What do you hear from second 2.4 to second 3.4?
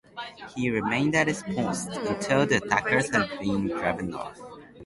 the attackers had